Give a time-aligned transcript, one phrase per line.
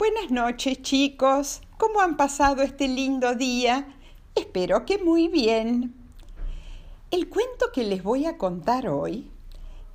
[0.00, 1.60] Buenas noches chicos.
[1.76, 3.86] ¿Cómo han pasado este lindo día?
[4.34, 5.94] Espero que muy bien.
[7.10, 9.30] El cuento que les voy a contar hoy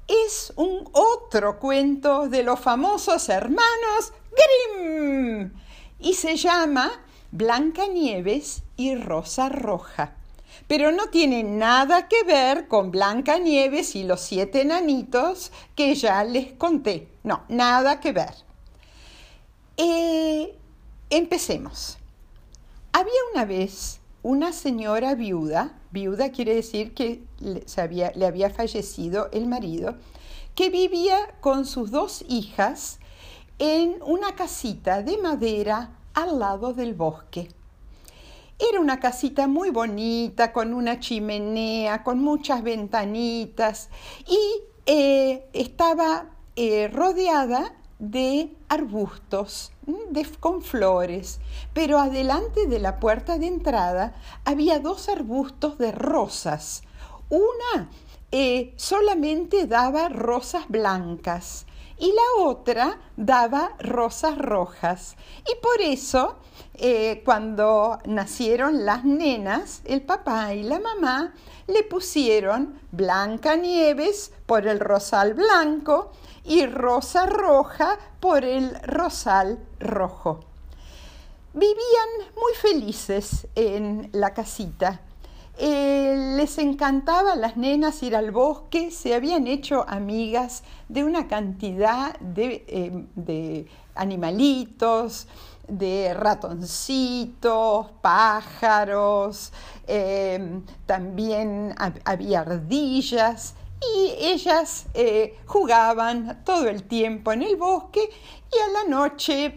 [0.08, 4.14] es un otro cuento de los famosos hermanos
[4.78, 5.52] Grimm
[6.00, 6.92] y se llama
[7.32, 10.18] Blancanieves y Rosa Roja.
[10.68, 16.54] Pero no tiene nada que ver con Blancanieves y los siete enanitos que ya les
[16.54, 17.10] conté.
[17.24, 18.46] No, nada que ver.
[19.78, 20.56] Eh,
[21.10, 21.98] empecemos.
[22.94, 29.30] Había una vez una señora viuda, viuda quiere decir que le, había, le había fallecido
[29.32, 29.96] el marido,
[30.56, 33.00] que vivía con sus dos hijas
[33.60, 37.50] en una casita de madera al lado del bosque.
[38.58, 43.90] Era una casita muy bonita, con una chimenea, con muchas ventanitas
[44.28, 44.40] y
[44.86, 49.72] eh, estaba eh, rodeada de arbustos
[50.40, 51.40] con flores,
[51.74, 56.84] pero adelante de la puerta de entrada había dos arbustos de rosas.
[57.30, 57.90] Una
[58.32, 61.66] eh, solamente daba rosas blancas
[61.98, 65.16] y la otra daba rosas rojas.
[65.50, 66.36] Y por eso,
[66.74, 71.34] eh, cuando nacieron las nenas, el papá y la mamá
[71.68, 76.12] le pusieron Blanca Nieves por el rosal blanco
[76.46, 80.42] y Rosa Roja por el rosal rojo.
[81.54, 85.02] Vivían muy felices en la casita
[85.58, 91.30] eh, les encantaba a las nenas ir al bosque, se habían hecho amigas de una
[91.30, 93.66] cantidad de, eh,
[93.96, 95.28] animalitos,
[95.70, 99.54] de ratoncitos, pájaros,
[99.88, 104.86] eh, también había ardillas y ellas
[105.46, 108.10] jugaban todo el tiempo en el bosque
[108.52, 109.56] y a la noche,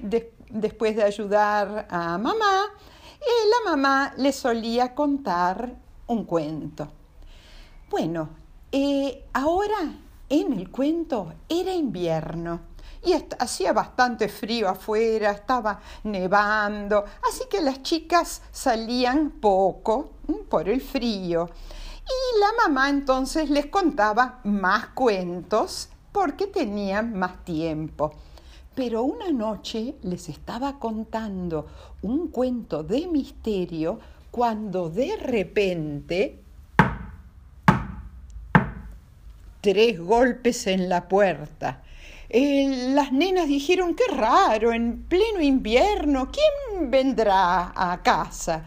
[0.50, 2.72] después de ayudar a mamá,
[3.20, 5.74] la mamá le solía contar
[6.06, 6.88] un cuento.
[7.90, 8.30] Bueno,
[8.70, 9.94] eh, ahora
[10.28, 12.60] en el cuento era invierno
[13.04, 20.10] y hacía bastante frío afuera, estaba nevando, así que las chicas salían poco
[20.48, 21.48] por el frío.
[22.08, 28.14] Y la mamá entonces les contaba más cuentos porque tenían más tiempo.
[28.74, 31.66] Pero una noche les estaba contando
[32.02, 33.98] un cuento de misterio
[34.30, 36.42] cuando de repente
[39.60, 41.82] tres golpes en la puerta.
[42.30, 48.66] Eh, las nenas dijeron, qué raro, en pleno invierno, ¿quién vendrá a casa?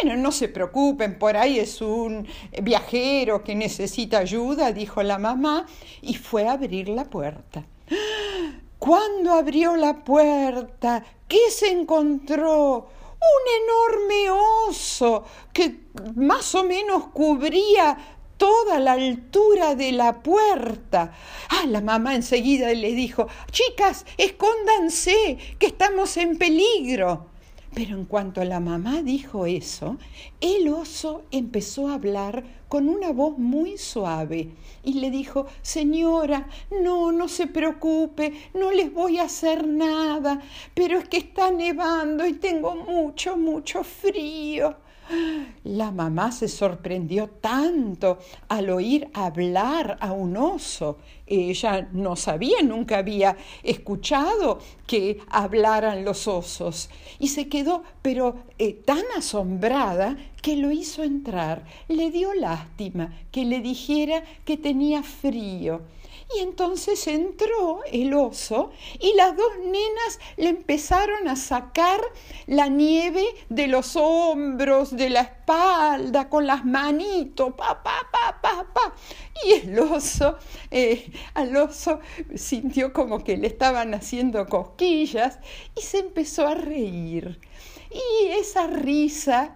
[0.00, 2.26] Bueno, no se preocupen, por ahí es un
[2.62, 5.66] viajero que necesita ayuda, dijo la mamá,
[6.02, 7.64] y fue a abrir la puerta.
[8.78, 12.88] Cuando abrió la puerta, ¿qué se encontró?
[13.20, 14.30] un enorme
[14.68, 15.80] oso que
[16.14, 17.98] más o menos cubría
[18.36, 21.12] toda la altura de la puerta.
[21.48, 27.27] Ah, la mamá enseguida le dijo, chicas, escóndanse, que estamos en peligro.
[27.78, 29.98] Pero en cuanto la mamá dijo eso,
[30.40, 34.50] el oso empezó a hablar con una voz muy suave
[34.82, 36.48] y le dijo, Señora,
[36.82, 40.42] no, no se preocupe, no les voy a hacer nada,
[40.74, 44.74] pero es que está nevando y tengo mucho, mucho frío.
[45.64, 50.98] La mamá se sorprendió tanto al oír hablar a un oso.
[51.26, 56.90] Ella no sabía, nunca había escuchado que hablaran los osos.
[57.18, 61.64] Y se quedó, pero eh, tan asombrada que lo hizo entrar.
[61.88, 65.82] Le dio lástima que le dijera que tenía frío.
[66.36, 72.00] Y entonces entró el oso y las dos nenas le empezaron a sacar
[72.46, 78.66] la nieve de los hombros, de la espalda, con las manitos, pa, pa, pa, pa,
[78.74, 78.94] pa.
[79.46, 80.36] Y el oso,
[80.70, 82.00] eh, al oso
[82.34, 85.38] sintió como que le estaban haciendo cosquillas
[85.74, 87.40] y se empezó a reír.
[87.90, 89.54] Y esa risa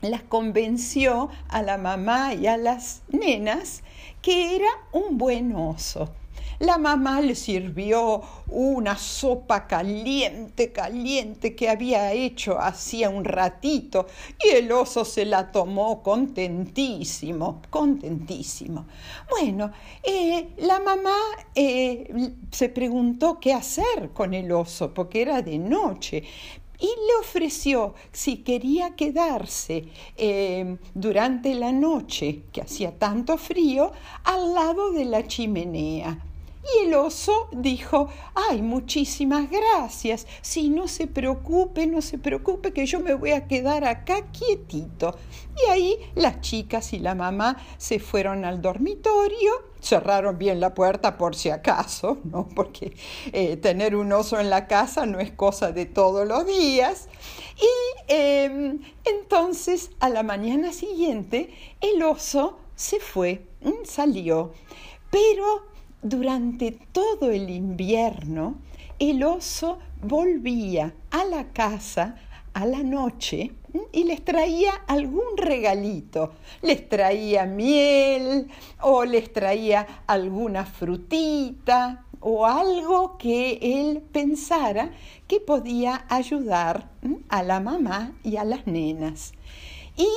[0.00, 3.82] las convenció a la mamá y a las nenas
[4.28, 6.10] que era un buen oso.
[6.58, 14.06] La mamá le sirvió una sopa caliente, caliente que había hecho hacía un ratito
[14.44, 18.84] y el oso se la tomó contentísimo, contentísimo.
[19.30, 19.72] Bueno,
[20.02, 21.16] eh, la mamá
[21.54, 26.22] eh, se preguntó qué hacer con el oso porque era de noche,
[26.80, 29.84] y le ofreció si quería quedarse
[30.16, 33.92] eh, durante la noche, que hacía tanto frío,
[34.24, 36.18] al lado de la chimenea.
[36.74, 40.26] Y el oso dijo, ay, muchísimas gracias.
[40.42, 45.16] Sí, no se preocupe, no se preocupe, que yo me voy a quedar acá quietito.
[45.56, 49.50] Y ahí las chicas y la mamá se fueron al dormitorio,
[49.80, 52.48] cerraron bien la puerta por si acaso, ¿no?
[52.48, 52.94] Porque
[53.32, 57.08] eh, tener un oso en la casa no es cosa de todos los días.
[57.56, 63.46] Y em, entonces a la mañana siguiente el oso se fue,
[63.84, 64.52] salió,
[65.10, 65.64] pero
[66.02, 68.56] durante todo el invierno
[68.98, 72.16] el oso volvía a la casa
[72.54, 73.52] a la noche
[73.92, 76.32] y les traía algún regalito.
[76.62, 78.48] Les traía miel
[78.80, 84.90] o les traía alguna frutita o algo que él pensara
[85.28, 86.90] que podía ayudar
[87.28, 89.32] a la mamá y a las nenas.
[89.96, 90.08] Y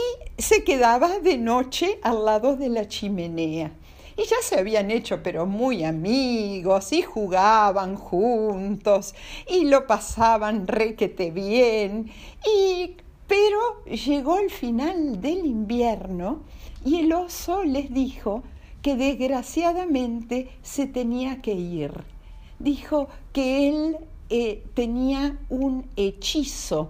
[0.42, 3.72] se quedaba de noche al lado de la chimenea
[4.22, 9.16] y ya se habían hecho pero muy amigos y jugaban juntos
[9.50, 12.12] y lo pasaban requete bien
[12.46, 12.98] y
[13.28, 16.42] pero llegó el final del invierno
[16.84, 18.44] y el oso les dijo
[18.82, 21.94] que desgraciadamente se tenía que ir.
[22.60, 23.98] Dijo que él
[24.30, 26.90] eh, tenía un hechizo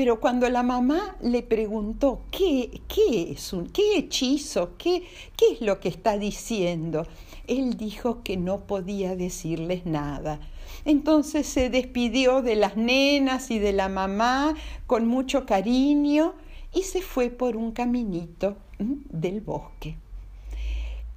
[0.00, 4.70] pero cuando la mamá le preguntó, ¿qué, qué es un qué hechizo?
[4.78, 5.02] ¿Qué,
[5.36, 7.06] ¿Qué es lo que está diciendo?
[7.46, 10.40] Él dijo que no podía decirles nada.
[10.86, 14.54] Entonces se despidió de las nenas y de la mamá
[14.86, 16.32] con mucho cariño
[16.72, 19.98] y se fue por un caminito del bosque.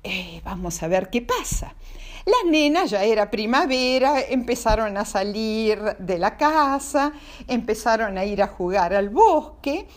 [0.04, 1.74] Eh, vamos a ver qué pasa.
[2.26, 7.14] Las nenas ya era primavera, empezaron a salir de la casa,
[7.48, 9.88] empezaron a ir a jugar al bosque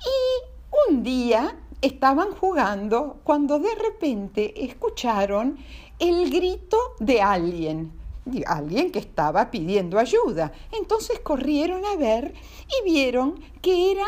[0.00, 5.58] y un día estaban jugando cuando de repente escucharon
[5.98, 7.92] el grito de alguien,
[8.46, 10.52] alguien que estaba pidiendo ayuda.
[10.72, 12.34] Entonces corrieron a ver
[12.68, 14.06] y vieron que era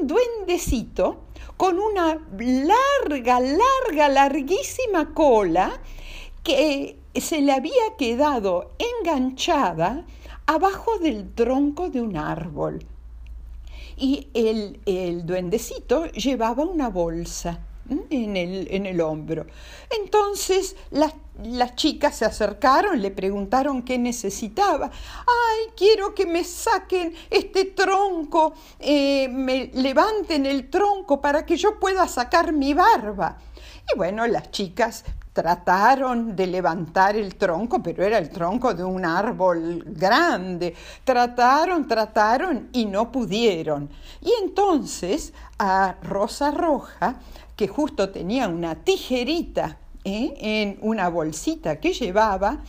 [0.00, 1.22] un duendecito
[1.56, 5.80] con una larga, larga, larguísima cola
[6.42, 10.04] que se le había quedado enganchada
[10.46, 12.84] abajo del tronco de un árbol.
[13.96, 19.46] Y el, el duendecito llevaba una bolsa en el, en el hombro.
[20.02, 24.90] Entonces las, las, chicas se acercaron, le preguntaron qué necesitaba.
[24.90, 31.78] Ay, quiero que me saquen este tronco, eh, me levanten el tronco para que yo
[31.78, 33.38] pueda sacar mi barba.
[33.92, 35.04] Y bueno, las chicas
[35.34, 40.76] Trataron de levantar el tronco, pero era el tronco de un árbol grande.
[41.02, 43.90] Trataron, trataron y no pudieron.
[44.20, 47.16] Y entonces a Rosa Roja,
[47.56, 50.34] que justo tenía una tijerita ¿eh?
[50.38, 52.62] en una bolsita que llevaba,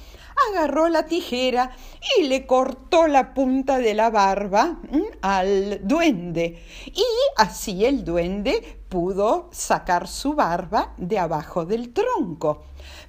[0.49, 1.71] agarró la tijera
[2.17, 4.79] y le cortó la punta de la barba
[5.21, 6.61] al duende.
[6.85, 7.03] Y
[7.37, 12.63] así el duende pudo sacar su barba de abajo del tronco.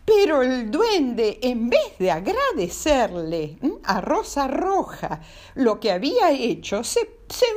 [0.04, 5.20] Pero el duende, en vez de agradecerle a Rosa Roja
[5.54, 7.08] lo que había hecho, se,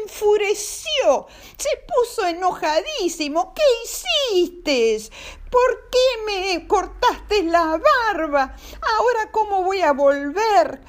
[0.04, 1.26] enfureció,
[1.58, 3.56] se puso enojadísimo.
[3.56, 5.10] ¿Qué hiciste?
[5.50, 8.56] ¿Por qué me cortaste la barba?
[8.98, 10.82] Ahora, ¿cómo voy a volver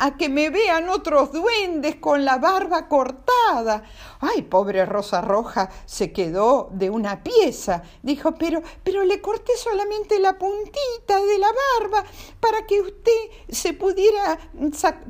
[0.00, 3.84] a que me vean otros duendes con la barba cortada?
[4.20, 7.82] Ay, pobre Rosa Roja se quedó de una pieza.
[8.02, 11.48] Dijo, pero, pero le corté solamente la puntita de la
[11.80, 12.04] barba
[12.40, 13.12] para que usted
[13.48, 14.38] se pudiera,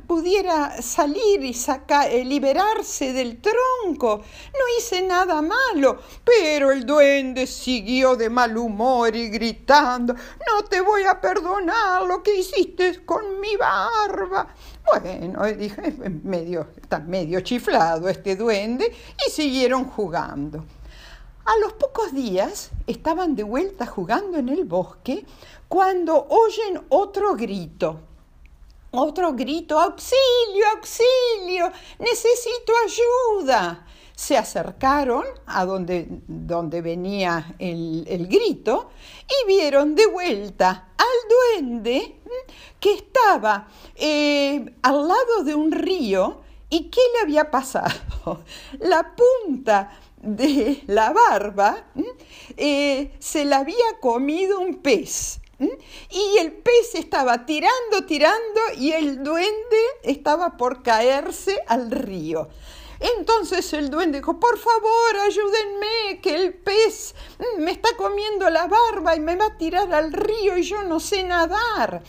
[0.05, 4.17] pudiera salir y sacar, eh, liberarse del tronco.
[4.17, 10.81] No hice nada malo, pero el duende siguió de mal humor y gritando, no te
[10.81, 14.53] voy a perdonar lo que hiciste con mi barba.
[14.91, 15.93] Bueno, dije,
[16.23, 18.91] medio, está medio chiflado este duende
[19.25, 20.65] y siguieron jugando.
[21.45, 25.25] A los pocos días estaban de vuelta jugando en el bosque
[25.67, 27.99] cuando oyen otro grito.
[28.91, 33.85] Otro grito, auxilio, auxilio, necesito ayuda.
[34.19, 38.89] Se acercaron a donde, donde venía el, el grito
[39.25, 42.19] y vieron de vuelta al duende
[42.81, 47.95] que estaba eh, al lado de un río y ¿qué le había pasado?
[48.79, 51.85] La punta de la barba
[52.57, 55.39] eh, se la había comido un pez.
[55.59, 62.47] Y el pez estaba tirando, tirando y el duende estaba por caerse al río.
[63.17, 67.15] Entonces el duende dijo, por favor, ayúdenme, que el pez
[67.57, 70.99] me está comiendo la barba y me va a tirar al río y yo no
[70.99, 72.03] sé nadar.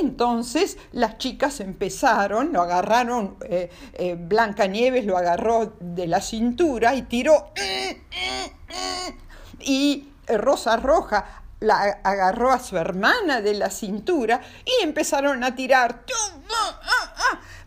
[0.00, 6.94] Entonces las chicas empezaron, lo agarraron, eh, eh, Blanca Nieves lo agarró de la cintura
[6.94, 7.52] y tiró,
[9.60, 16.04] y Rosa Roja la agarró a su hermana de la cintura y empezaron a tirar.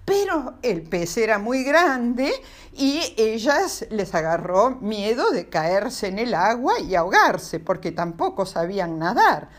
[0.04, 2.32] Pero el pez era muy grande
[2.74, 9.00] y ellas les agarró miedo de caerse en el agua y ahogarse, porque tampoco sabían
[9.00, 9.50] nadar.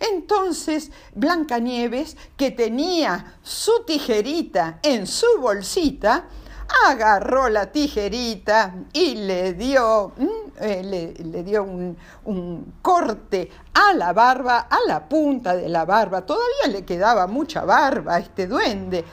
[0.00, 6.26] Entonces Blancanieves, que tenía su tijerita en su bolsita,
[6.88, 10.12] agarró la tijerita y le dio,
[10.60, 16.26] eh, le, dio un, un, corte a la barba, a la punta de la barba.
[16.26, 19.04] Todavía le quedaba mucha barba a este duende.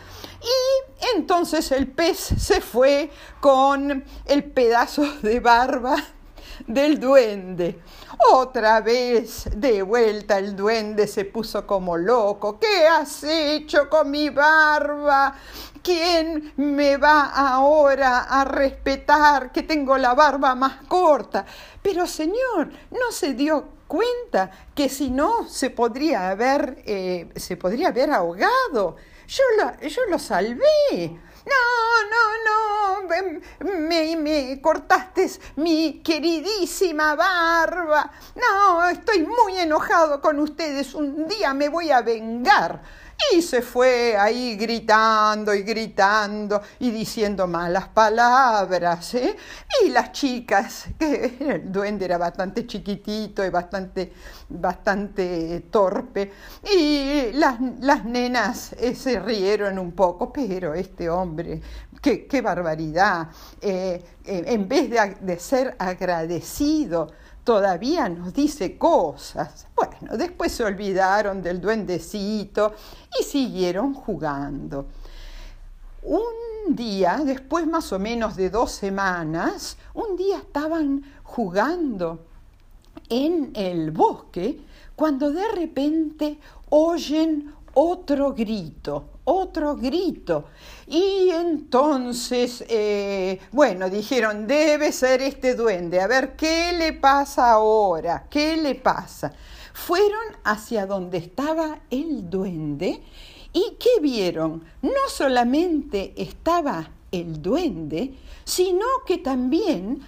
[0.42, 5.96] Y entonces el pez se fue con el pedazo de barba
[6.68, 7.80] del duende.
[8.30, 12.60] Otra vez de vuelta el duende se puso como loco.
[12.60, 15.36] ¿Qué has hecho con mi barba?
[15.82, 21.46] ¿Quién me va ahora a respetar que tengo la barba más corta?
[21.82, 27.88] Pero señor, ¿no se dio cuenta que si no se podría haber, eh, se podría
[27.88, 28.98] haber ahogado?
[29.28, 31.20] Yo lo, yo lo salvé.
[31.46, 31.54] No,
[32.12, 35.12] no, no, me, me cortaste
[35.56, 38.12] mi queridísima barba.
[38.36, 40.94] No, estoy muy enojado con ustedes.
[40.94, 42.82] Un día me voy a vengar.
[43.34, 49.14] Y se fue ahí gritando y gritando y diciendo malas palabras.
[49.16, 49.36] ¿eh?
[49.84, 54.12] Y las chicas, que el duende era bastante chiquitito y bastante,
[54.50, 56.32] bastante torpe,
[56.74, 61.62] y las, las nenas eh, se rieron un poco, pero este hombre,
[62.02, 63.30] qué, qué barbaridad,
[63.62, 67.12] eh, en vez de, de ser agradecido,
[67.44, 69.68] todavía nos dice cosas.
[69.76, 72.74] Bueno, después se olvidaron del duendecito
[73.20, 74.88] y siguieron jugando.
[76.04, 82.26] Un día, después más o menos de dos semanas, un día estaban jugando
[83.10, 84.60] en el bosque
[84.96, 90.46] cuando de repente oyen otro grito, otro grito.
[90.88, 98.28] Y entonces, eh, bueno, dijeron, debe ser este duende, a ver qué le pasa ahora,
[98.30, 99.34] qué le pasa.
[99.74, 103.02] Fueron hacia donde estaba el duende
[103.54, 104.64] y ¿qué vieron?
[104.82, 108.14] No solamente estaba el duende,
[108.44, 110.06] sino que también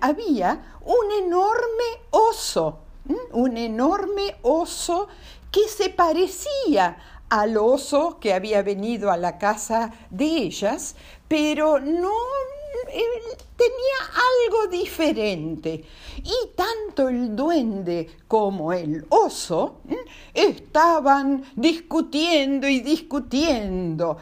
[0.00, 2.78] había un enorme oso,
[3.32, 5.08] un enorme oso
[5.50, 6.96] que se parecía
[7.34, 10.94] al oso que había venido a la casa de ellas,
[11.26, 12.12] pero no
[13.56, 14.00] tenía
[14.30, 15.84] algo diferente.
[16.18, 19.80] Y tanto el duende como el oso
[20.32, 24.18] estaban discutiendo y discutiendo.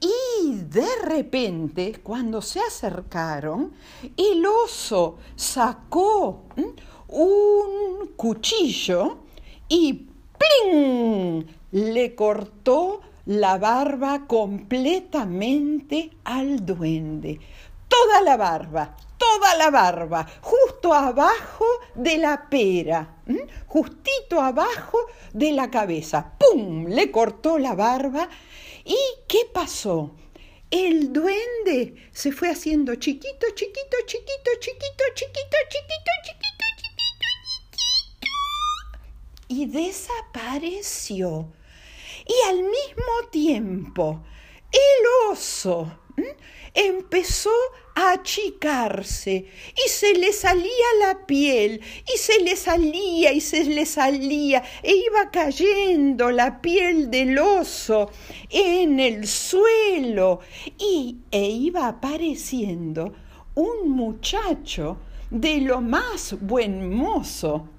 [0.00, 3.74] Y de repente, cuando se acercaron,
[4.16, 6.44] el oso sacó
[7.08, 9.18] un cuchillo
[9.68, 10.06] y
[10.38, 11.55] ¡Pling!
[11.72, 17.40] Le cortó la barba completamente al duende.
[17.88, 23.16] Toda la barba, toda la barba, justo abajo de la pera,
[23.66, 24.98] justito abajo
[25.32, 26.34] de la cabeza.
[26.38, 26.86] ¡Pum!
[26.86, 28.28] Le cortó la barba.
[28.84, 28.96] ¿Y
[29.26, 30.14] qué pasó?
[30.70, 36.55] El duende se fue haciendo chiquito, chiquito, chiquito, chiquito, chiquito, chiquito, chiquito
[39.48, 41.52] y desapareció.
[42.26, 44.22] Y al mismo tiempo,
[44.72, 46.00] el oso
[46.74, 47.50] empezó
[47.94, 51.80] a achicarse y se le salía la piel
[52.12, 58.10] y se le salía y se le salía e iba cayendo la piel del oso
[58.50, 60.40] en el suelo.
[60.78, 63.14] Y e iba apareciendo
[63.54, 64.98] un muchacho
[65.30, 67.70] de lo más buen mozo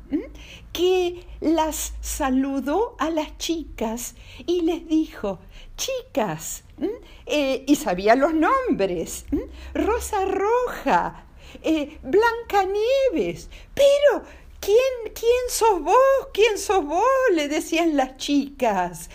[0.73, 5.39] que las saludó a las chicas y les dijo,
[5.75, 6.63] chicas,
[7.25, 9.25] eh, y sabía los nombres,
[9.73, 11.25] Rosa Roja,
[11.63, 14.23] eh, Blanca Nieves, pero
[14.59, 16.27] ¿quién, ¿quién sos vos?
[16.33, 17.03] ¿Quién sos vos?
[17.33, 19.09] le decían las chicas.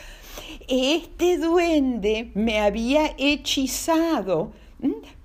[0.68, 4.52] Este duende me había hechizado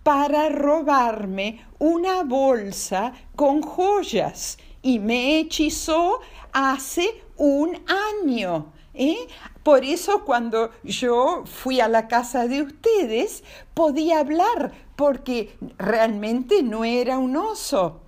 [0.04, 6.20] para robarme una bolsa con joyas y me hechizó
[6.54, 7.80] hace un
[8.22, 8.72] año.
[8.94, 9.28] ¿eh?
[9.64, 13.44] Por eso cuando yo fui a la casa de ustedes
[13.74, 18.02] podía hablar, porque realmente no era un oso,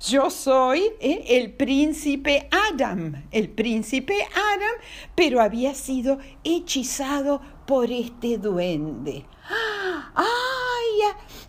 [0.00, 4.74] Yo soy eh, el príncipe Adam, el príncipe Adam,
[5.14, 9.24] pero había sido hechizado por este duende.
[9.48, 10.26] ¡Ay!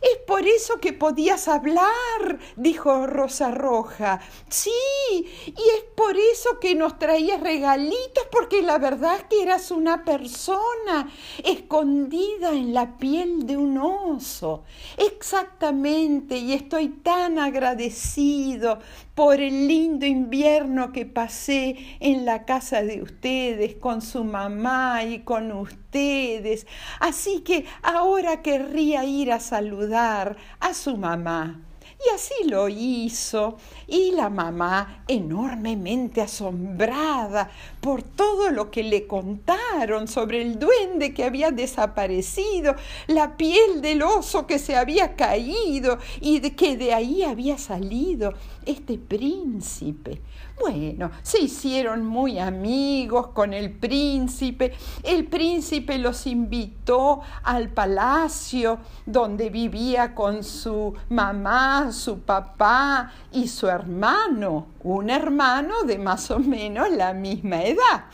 [0.02, 4.20] Es por eso que podías hablar, dijo Rosa Roja.
[4.48, 4.72] Sí,
[5.16, 10.06] y es por eso que nos traías regalitos, porque la verdad es que eras una
[10.06, 11.10] persona
[11.44, 14.64] escondida en la piel de un oso.
[14.98, 18.80] Exactamente, y estoy tan agradecido
[19.18, 25.22] por el lindo invierno que pasé en la casa de ustedes, con su mamá y
[25.22, 26.68] con ustedes.
[27.00, 31.64] Así que ahora querría ir a saludar a su mamá.
[32.06, 33.58] Y así lo hizo,
[33.88, 37.50] y la mamá, enormemente asombrada
[37.82, 42.76] por todo lo que le contaron sobre el duende que había desaparecido,
[43.08, 48.36] la piel del oso que se había caído y de que de ahí había salido
[48.68, 50.22] este príncipe.
[50.60, 54.74] Bueno, se hicieron muy amigos con el príncipe.
[55.04, 63.68] El príncipe los invitó al palacio donde vivía con su mamá, su papá y su
[63.68, 68.06] hermano, un hermano de más o menos la misma edad.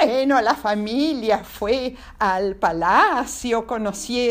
[0.00, 3.66] Bueno, la familia fue al palacio,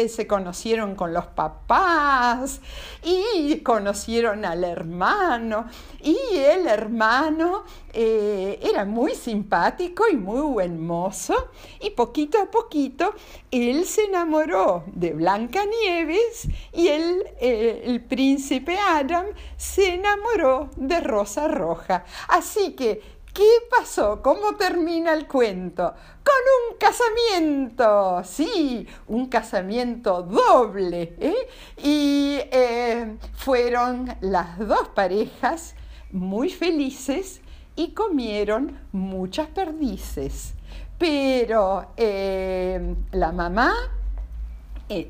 [0.07, 2.61] se conocieron con los papás
[3.03, 5.65] y conocieron al hermano.
[6.01, 11.49] Y el hermano eh, era muy simpático y muy buen mozo.
[11.81, 13.13] Y poquito a poquito
[13.51, 19.25] él se enamoró de Blanca Nieves y el, eh, el príncipe Adam
[19.57, 22.05] se enamoró de Rosa Roja.
[22.29, 24.23] Así que ¿Qué pasó?
[24.23, 25.93] ¿Cómo termina el cuento?
[26.23, 31.15] Con un casamiento, sí, un casamiento doble.
[31.19, 31.47] ¿eh?
[31.77, 35.75] Y eh, fueron las dos parejas
[36.11, 37.41] muy felices
[37.75, 40.55] y comieron muchas perdices.
[40.97, 43.71] Pero eh, la mamá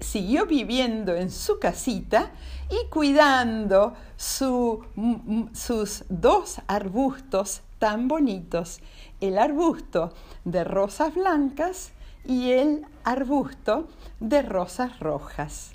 [0.02, 2.32] siguió viviendo en su casita
[2.70, 4.84] y cuidando sus
[6.10, 8.80] dos arbustos tan bonitos,
[9.22, 10.14] el arbusto
[10.46, 11.92] de rosas blancas
[12.26, 13.88] y el arbusto
[14.20, 15.72] de rosas rojas.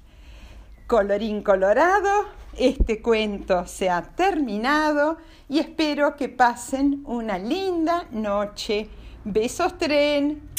[0.87, 2.27] Colorín colorado,
[2.59, 5.17] este cuento se ha terminado
[5.49, 8.89] y espero que pasen una linda noche.
[9.25, 10.52] Besos tren.